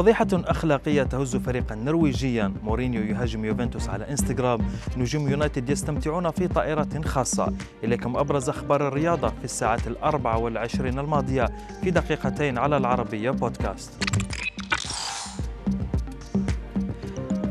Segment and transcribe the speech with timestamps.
[0.00, 2.52] فضيحة أخلاقية تهز فريقا نرويجيا.
[2.62, 4.60] مورينيو يهاجم يوفنتوس على إنستغرام.
[4.96, 7.52] نجوم يونايتد يستمتعون في طائرة خاصة.
[7.84, 11.48] إليكم أبرز أخبار الرياضة في الساعات الأربع والعشرين الماضية
[11.82, 13.92] في دقيقتين على العربية بودكاست.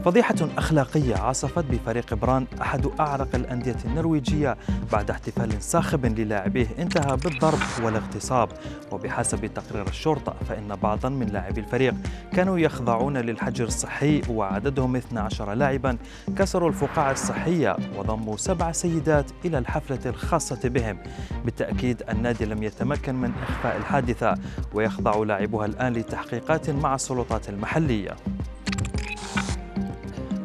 [0.09, 4.57] فضيحة أخلاقية عاصفت بفريق بران أحد أعرق الأندية النرويجية
[4.91, 8.49] بعد احتفال صاخب للاعبيه انتهى بالضرب والاغتصاب.
[8.91, 11.95] وبحسب تقرير الشرطة فإن بعضا من لاعبي الفريق
[12.33, 15.97] كانوا يخضعون للحجر الصحي وعددهم 12 لاعبا
[16.37, 20.97] كسروا الفقاعة الصحية وضموا سبع سيدات إلى الحفلة الخاصة بهم.
[21.45, 24.35] بالتأكيد النادي لم يتمكن من إخفاء الحادثة
[24.73, 28.15] ويخضع لاعبها الآن لتحقيقات مع السلطات المحلية.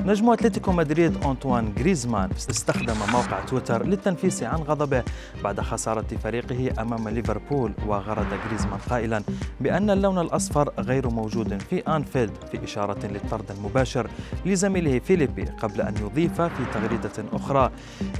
[0.04, 5.02] نجم أتلتيكو مدريد أنطوان غريزمان استخدم موقع تويتر للتنفيس عن غضبه
[5.44, 9.22] بعد خسارة فريقه أمام ليفربول وغرد غريزمان قائلا
[9.60, 14.10] بأن اللون الأصفر غير موجود في أنفيلد في إشارة للطرد المباشر
[14.47, 17.70] لزميله فيليبي قبل أن يضيف في تغريدة أخرى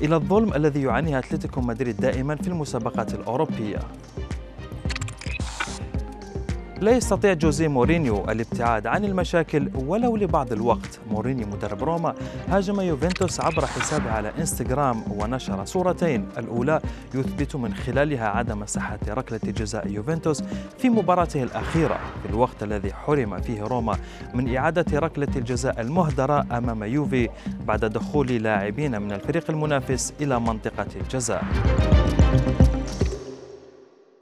[0.03, 3.79] إلى الظلم الذي يعانيه أتلتيكو مدريد دائما في المسابقات الأوروبية.
[6.81, 11.01] لا يستطيع جوزيه مورينيو الابتعاد عن المشاكل ولو لبعض الوقت.
[11.11, 12.15] مورينيو مدرب روما
[12.49, 16.29] هاجم يوفنتوس عبر حسابه على إنستغرام ونشر صورتين.
[16.39, 16.81] الأولى
[17.15, 20.43] يثبت من خلالها عدم صحة ركلة جزاء يوفنتوس
[20.79, 21.99] في مباراته الأخيرة.
[22.23, 23.97] في الوقت الذي حرم فيه روما
[24.35, 27.29] من إعادة ركلة الجزاء المهدرة أمام يوفي
[27.67, 31.45] بعد دخول لاعبين من الفريق المنافس إلى منطقة الجزاء.